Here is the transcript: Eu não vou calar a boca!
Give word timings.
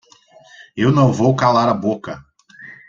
Eu 0.75 0.91
não 0.91 1.13
vou 1.13 1.35
calar 1.35 1.69
a 1.69 1.75
boca! 1.75 2.25